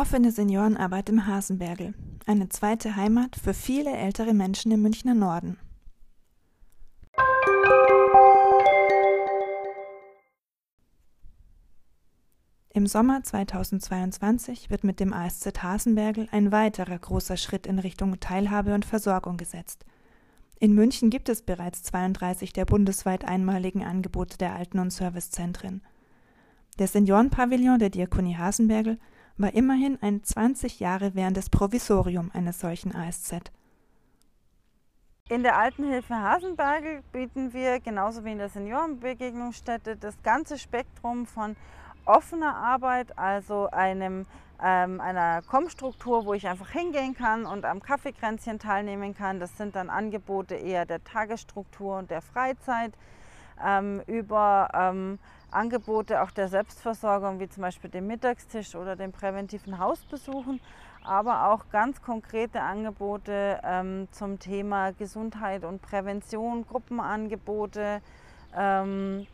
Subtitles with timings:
[0.00, 1.92] Offene Seniorenarbeit im Hasenbergel.
[2.24, 5.58] Eine zweite Heimat für viele ältere Menschen im Münchner Norden.
[12.72, 18.74] Im Sommer 2022 wird mit dem ASZ Hasenbergel ein weiterer großer Schritt in Richtung Teilhabe
[18.74, 19.84] und Versorgung gesetzt.
[20.60, 25.82] In München gibt es bereits 32 der bundesweit einmaligen Angebote der Alten- und Servicezentren.
[26.78, 29.00] Der Seniorenpavillon der Diakonie Hasenbergel
[29.38, 33.52] war immerhin ein 20 Jahre währendes Provisorium eines solchen ASZ.
[35.30, 41.54] In der Altenhilfe Hasenbergel bieten wir, genauso wie in der Seniorenbegegnungsstätte, das ganze Spektrum von
[42.06, 44.24] offener Arbeit, also einem,
[44.62, 49.38] ähm, einer Kommstruktur, wo ich einfach hingehen kann und am Kaffeekränzchen teilnehmen kann.
[49.38, 52.94] Das sind dann Angebote eher der Tagesstruktur und der Freizeit,
[53.62, 55.18] ähm, über ähm,
[55.50, 60.60] Angebote auch der Selbstversorgung, wie zum Beispiel den Mittagstisch oder den präventiven Hausbesuchen,
[61.04, 68.02] aber auch ganz konkrete Angebote ähm, zum Thema Gesundheit und Prävention, Gruppenangebote,
[68.56, 69.26] ähm,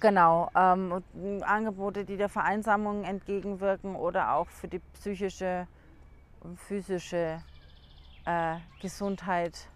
[0.00, 1.02] genau, ähm,
[1.42, 5.68] Angebote, die der Vereinsamung entgegenwirken oder auch für die psychische
[6.40, 7.42] und physische
[8.24, 9.68] äh, Gesundheit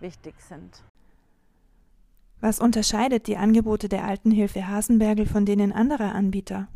[0.00, 0.82] wichtig sind.
[2.44, 6.68] Was unterscheidet die Angebote der Altenhilfe Hasenbergel von denen anderer Anbieter?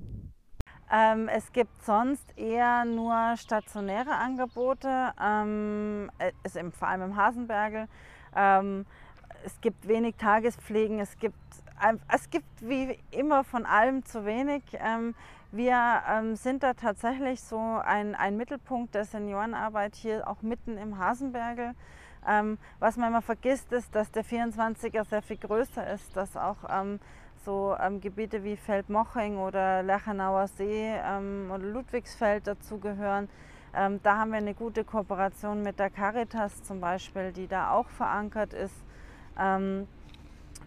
[0.90, 6.10] Ähm, es gibt sonst eher nur stationäre Angebote, ähm,
[6.42, 7.86] es, im, vor allem im Hasenbergel.
[8.34, 8.86] Ähm,
[9.44, 11.36] es gibt wenig Tagespflegen, es gibt,
[12.14, 14.62] es gibt wie immer von allem zu wenig.
[14.72, 15.14] Ähm,
[15.52, 20.96] wir ähm, sind da tatsächlich so ein, ein Mittelpunkt der Seniorenarbeit hier auch mitten im
[20.96, 21.74] Hasenbergel.
[22.26, 26.56] Ähm, was man immer vergisst, ist, dass der 24er sehr viel größer ist, dass auch
[26.68, 27.00] ähm,
[27.44, 33.28] so ähm, Gebiete wie Feldmoching oder Lerchenauer See ähm, oder Ludwigsfeld dazugehören.
[33.74, 37.88] Ähm, da haben wir eine gute Kooperation mit der Caritas zum Beispiel, die da auch
[37.88, 38.74] verankert ist.
[39.38, 39.86] Ähm,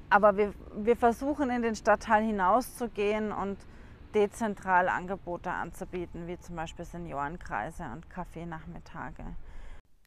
[0.10, 3.58] aber wir, wir versuchen in den Stadtteil hinauszugehen und
[4.14, 9.24] dezentral Angebote anzubieten, wie zum Beispiel Seniorenkreise und Kaffeenachmittage.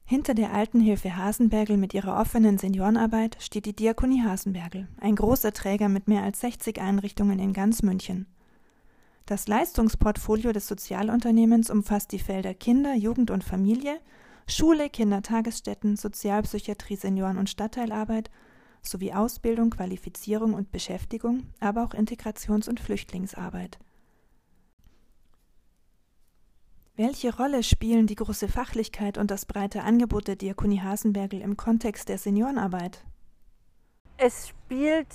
[0.06, 5.88] Hinter der Altenhilfe Hasenbergel mit ihrer offenen Seniorenarbeit steht die Diakonie Hasenbergel, ein großer Träger
[5.88, 8.26] mit mehr als 60 Einrichtungen in ganz München.
[9.24, 13.98] Das Leistungsportfolio des Sozialunternehmens umfasst die Felder Kinder, Jugend und Familie,
[14.46, 18.30] Schule, Kindertagesstätten, Sozialpsychiatrie, Senioren- und Stadtteilarbeit
[18.82, 23.78] sowie Ausbildung, Qualifizierung und Beschäftigung, aber auch Integrations- und Flüchtlingsarbeit.
[26.96, 32.08] Welche Rolle spielen die große Fachlichkeit und das breite Angebot der Diakonie Hasenbergel im Kontext
[32.08, 33.02] der Seniorenarbeit?
[34.16, 35.08] Es spielt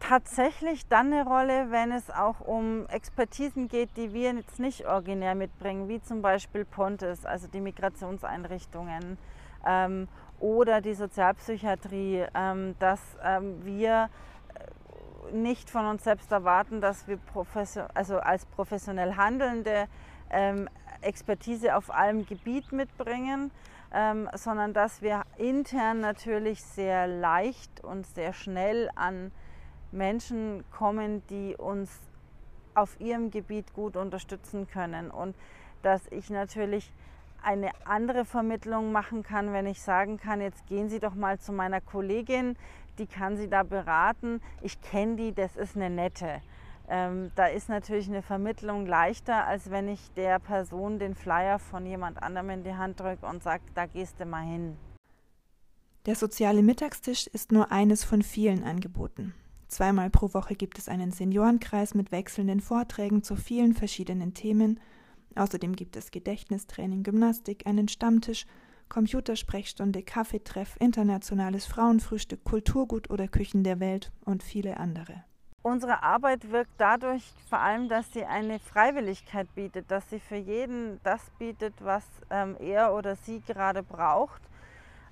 [0.00, 5.36] tatsächlich dann eine Rolle, wenn es auch um Expertisen geht, die wir jetzt nicht originär
[5.36, 9.16] mitbringen, wie zum Beispiel Pontes, also die Migrationseinrichtungen
[9.64, 10.08] ähm,
[10.40, 14.10] oder die Sozialpsychiatrie, ähm, dass ähm, wir
[15.30, 17.20] äh, nicht von uns selbst erwarten, dass wir
[17.94, 19.86] also als professionell Handelnde
[20.30, 20.68] ähm,
[21.06, 23.50] Expertise auf allem Gebiet mitbringen,
[23.92, 29.32] ähm, sondern dass wir intern natürlich sehr leicht und sehr schnell an
[29.92, 31.90] Menschen kommen, die uns
[32.74, 35.34] auf ihrem Gebiet gut unterstützen können und
[35.82, 36.92] dass ich natürlich
[37.42, 41.52] eine andere Vermittlung machen kann, wenn ich sagen kann, jetzt gehen Sie doch mal zu
[41.52, 42.56] meiner Kollegin,
[42.98, 44.40] die kann Sie da beraten.
[44.62, 46.40] Ich kenne die, das ist eine nette.
[46.88, 51.84] Ähm, da ist natürlich eine Vermittlung leichter, als wenn ich der Person den Flyer von
[51.84, 54.76] jemand anderem in die Hand drücke und sage, da gehst du mal hin.
[56.06, 59.34] Der soziale Mittagstisch ist nur eines von vielen Angeboten.
[59.66, 64.78] Zweimal pro Woche gibt es einen Seniorenkreis mit wechselnden Vorträgen zu vielen verschiedenen Themen.
[65.34, 68.46] Außerdem gibt es Gedächtnistraining, Gymnastik, einen Stammtisch,
[68.88, 75.24] Computersprechstunde, Kaffeetreff, internationales Frauenfrühstück, Kulturgut oder Küchen der Welt und viele andere.
[75.66, 81.00] Unsere Arbeit wirkt dadurch vor allem, dass sie eine Freiwilligkeit bietet, dass sie für jeden
[81.02, 84.40] das bietet, was ähm, er oder sie gerade braucht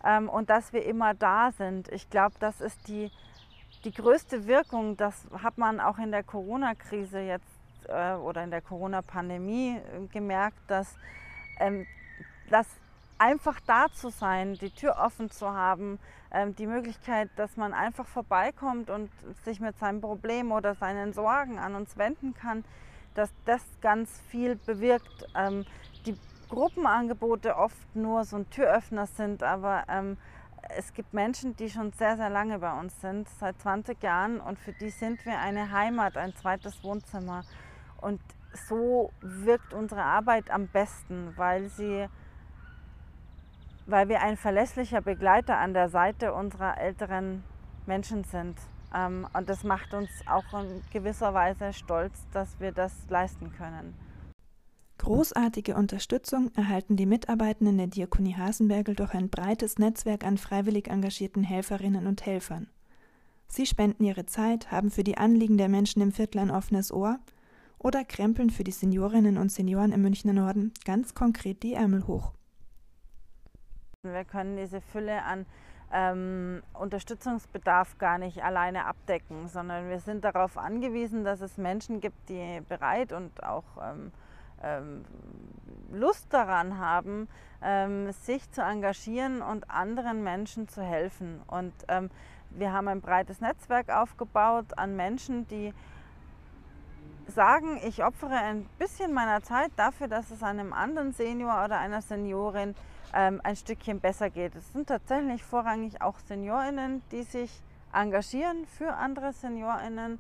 [0.05, 1.89] ähm, und dass wir immer da sind.
[1.89, 3.11] Ich glaube, das ist die,
[3.85, 7.59] die größte Wirkung, das hat man auch in der Corona-Krise jetzt
[7.89, 10.95] äh, oder in der Corona-Pandemie äh, gemerkt, dass,
[11.59, 11.85] ähm,
[12.49, 12.69] dass
[13.19, 15.99] einfach da zu sein, die Tür offen zu haben,
[16.31, 19.11] ähm, die Möglichkeit, dass man einfach vorbeikommt und
[19.45, 22.65] sich mit seinem Problem oder seinen Sorgen an uns wenden kann,
[23.15, 25.27] dass das ganz viel bewirkt.
[25.37, 25.65] Ähm,
[26.07, 26.17] die
[26.49, 30.17] Gruppenangebote oft nur so ein Türöffner sind, aber ähm,
[30.77, 34.59] es gibt Menschen, die schon sehr, sehr lange bei uns sind, seit 20 Jahren und
[34.59, 37.45] für die sind wir eine Heimat, ein zweites Wohnzimmer.
[38.01, 38.21] Und
[38.69, 42.09] so wirkt unsere Arbeit am besten, weil sie
[43.87, 47.45] weil wir ein verlässlicher Begleiter an der Seite unserer älteren
[47.87, 48.57] Menschen sind.
[48.95, 53.95] Ähm, und das macht uns auch in gewisser Weise stolz, dass wir das leisten können.
[54.99, 61.43] Großartige Unterstützung erhalten die Mitarbeitenden der Diakonie Hasenbergel durch ein breites Netzwerk an freiwillig engagierten
[61.43, 62.69] Helferinnen und Helfern.
[63.49, 67.19] Sie spenden ihre Zeit, haben für die Anliegen der Menschen im Viertel ein offenes Ohr
[67.79, 72.33] oder krempeln für die Seniorinnen und Senioren im Münchner Norden ganz konkret die Ärmel hoch.
[74.13, 75.47] Wir können diese Fülle an
[75.93, 82.29] ähm, Unterstützungsbedarf gar nicht alleine abdecken, sondern wir sind darauf angewiesen, dass es Menschen gibt,
[82.29, 84.13] die bereit und auch ähm,
[84.63, 85.05] ähm,
[85.93, 87.29] Lust daran haben,
[87.63, 91.41] ähm, sich zu engagieren und anderen Menschen zu helfen.
[91.47, 92.11] Und ähm,
[92.51, 95.73] wir haben ein breites Netzwerk aufgebaut an Menschen, die
[97.29, 102.03] sagen, ich opfere ein bisschen meiner Zeit dafür, dass es einem anderen Senior oder einer
[102.03, 102.75] Seniorin
[103.15, 104.55] ähm, ein Stückchen besser geht.
[104.55, 107.51] Es sind tatsächlich vorrangig auch Seniorinnen, die sich
[107.93, 110.19] engagieren für andere Seniorinnen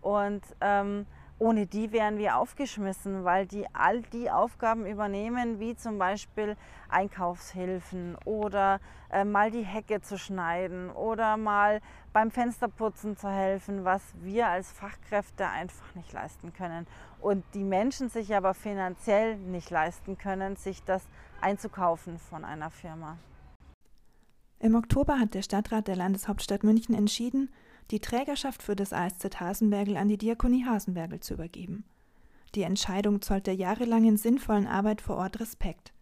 [0.00, 1.06] und ähm,
[1.38, 6.56] ohne die wären wir aufgeschmissen, weil die all die Aufgaben übernehmen, wie zum Beispiel
[6.88, 11.80] Einkaufshilfen oder äh, mal die Hecke zu schneiden oder mal
[12.12, 16.86] beim Fensterputzen zu helfen, was wir als Fachkräfte einfach nicht leisten können.
[17.20, 21.06] Und die Menschen sich aber finanziell nicht leisten können, sich das
[21.40, 23.18] einzukaufen von einer Firma.
[24.60, 27.50] Im Oktober hat der Stadtrat der Landeshauptstadt München entschieden,
[27.90, 31.84] die Trägerschaft für das ASZ Hasenbergel an die Diakonie Hasenbergel zu übergeben.
[32.54, 35.92] Die Entscheidung zollt der jahrelangen sinnvollen Arbeit vor Ort Respekt.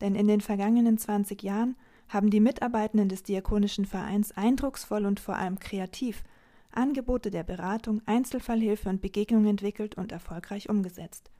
[0.00, 1.76] Denn in den vergangenen 20 Jahren
[2.08, 6.24] haben die Mitarbeitenden des Diakonischen Vereins eindrucksvoll und vor allem kreativ
[6.72, 11.30] Angebote der Beratung, Einzelfallhilfe und Begegnung entwickelt und erfolgreich umgesetzt.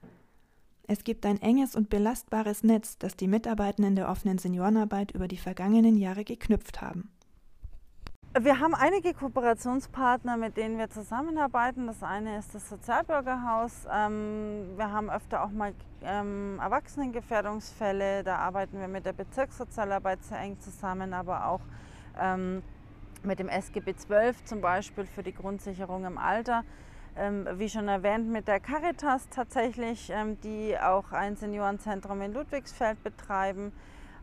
[0.85, 5.37] Es gibt ein enges und belastbares Netz, das die Mitarbeitenden der offenen Seniorenarbeit über die
[5.37, 7.09] vergangenen Jahre geknüpft haben.
[8.41, 11.85] Wir haben einige Kooperationspartner, mit denen wir zusammenarbeiten.
[11.85, 13.85] Das eine ist das Sozialbürgerhaus.
[13.93, 15.71] Ähm, wir haben öfter auch mal
[16.01, 18.23] ähm, Erwachsenengefährdungsfälle.
[18.23, 21.61] Da arbeiten wir mit der Bezirkssozialarbeit sehr eng zusammen, aber auch
[22.19, 22.63] ähm,
[23.21, 26.63] mit dem SGB 12 zum Beispiel für die Grundsicherung im Alter.
[27.57, 30.11] Wie schon erwähnt, mit der Caritas tatsächlich,
[30.43, 33.71] die auch ein Seniorenzentrum in Ludwigsfeld betreiben.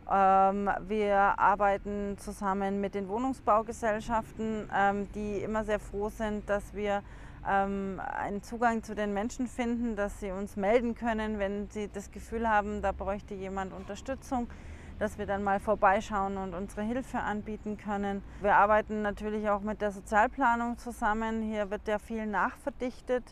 [0.09, 7.03] Ähm, wir arbeiten zusammen mit den Wohnungsbaugesellschaften, ähm, die immer sehr froh sind, dass wir
[7.47, 12.11] ähm, einen Zugang zu den Menschen finden, dass sie uns melden können, wenn sie das
[12.11, 14.47] Gefühl haben, da bräuchte jemand Unterstützung,
[14.99, 18.21] dass wir dann mal vorbeischauen und unsere Hilfe anbieten können.
[18.41, 21.41] Wir arbeiten natürlich auch mit der Sozialplanung zusammen.
[21.41, 23.23] Hier wird ja viel nachverdichtet.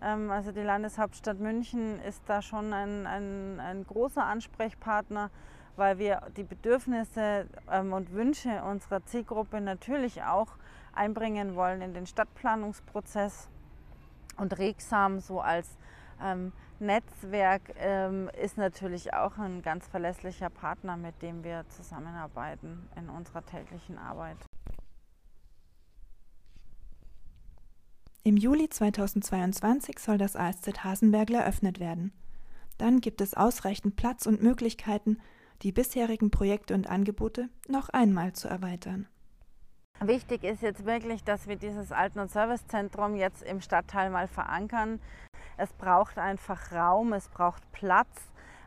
[0.00, 5.30] Also die Landeshauptstadt München ist da schon ein, ein, ein großer Ansprechpartner
[5.76, 10.48] weil wir die Bedürfnisse ähm, und Wünsche unserer Zielgruppe natürlich auch
[10.92, 13.48] einbringen wollen in den Stadtplanungsprozess.
[14.36, 15.76] Und Regsam so als
[16.22, 23.08] ähm, Netzwerk ähm, ist natürlich auch ein ganz verlässlicher Partner, mit dem wir zusammenarbeiten in
[23.08, 24.36] unserer täglichen Arbeit.
[28.24, 32.12] Im Juli 2022 soll das ASZ Hasenbergl eröffnet werden.
[32.78, 35.18] Dann gibt es ausreichend Platz und Möglichkeiten,
[35.62, 39.06] die bisherigen Projekte und Angebote noch einmal zu erweitern.
[40.00, 45.00] Wichtig ist jetzt wirklich, dass wir dieses Alten- und Servicezentrum jetzt im Stadtteil mal verankern.
[45.56, 48.08] Es braucht einfach Raum, es braucht Platz,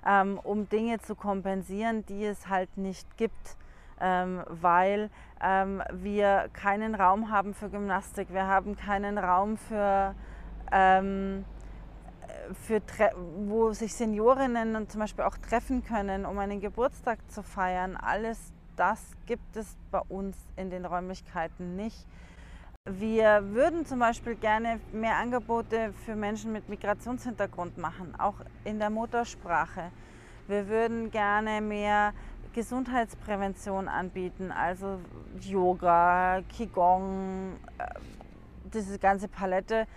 [0.05, 3.57] ähm, um Dinge zu kompensieren, die es halt nicht gibt.
[3.99, 5.09] Ähm, weil
[5.41, 10.13] ähm, wir keinen Raum haben für Gymnastik, wir haben keinen Raum für
[10.71, 11.45] ähm,
[12.53, 12.81] für,
[13.47, 17.97] wo sich Seniorinnen zum Beispiel auch treffen können, um einen Geburtstag zu feiern.
[17.97, 22.05] Alles das gibt es bei uns in den Räumlichkeiten nicht.
[22.87, 28.89] Wir würden zum Beispiel gerne mehr Angebote für Menschen mit Migrationshintergrund machen, auch in der
[28.89, 29.91] Muttersprache.
[30.47, 32.13] Wir würden gerne mehr
[32.53, 34.99] Gesundheitsprävention anbieten, also
[35.41, 37.85] Yoga, Qigong, äh,
[38.71, 39.87] diese ganze Palette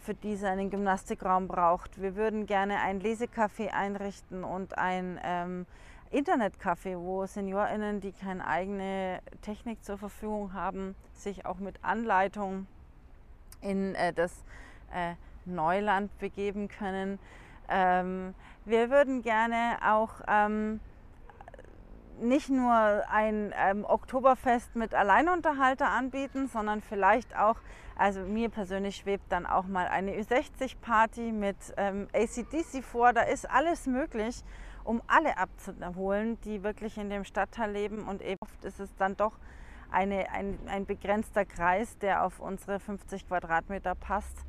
[0.00, 2.00] für die es einen Gymnastikraum braucht.
[2.00, 5.66] Wir würden gerne ein Lesecafé einrichten und ein ähm,
[6.10, 12.66] Internetcafé, wo SeniorInnen, die keine eigene Technik zur Verfügung haben, sich auch mit Anleitung
[13.62, 14.44] in äh, das
[14.94, 15.14] äh,
[15.46, 17.18] Neuland begeben können.
[17.68, 18.34] Ähm,
[18.66, 20.80] wir würden gerne auch ähm,
[22.22, 22.72] nicht nur
[23.10, 27.56] ein ähm, Oktoberfest mit Alleinunterhalter anbieten, sondern vielleicht auch,
[27.96, 33.12] also mir persönlich schwebt dann auch mal eine Ü60-Party mit ähm, ACDC vor.
[33.12, 34.42] Da ist alles möglich,
[34.84, 38.08] um alle abzuholen, die wirklich in dem Stadtteil leben.
[38.08, 39.38] Und oft ist es dann doch
[39.90, 44.46] eine, ein, ein begrenzter Kreis, der auf unsere 50 Quadratmeter passt.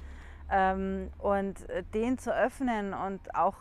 [0.50, 3.56] Ähm, und äh, den zu öffnen und auch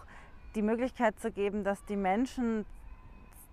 [0.55, 2.67] die Möglichkeit zu geben, dass die Menschen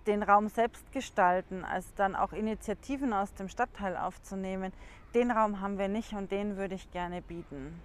[0.06, 4.72] den Raum selbst gestalten, also dann auch Initiativen aus dem Stadtteil aufzunehmen.
[5.14, 7.80] Den Raum haben wir nicht und den würde ich gerne bieten.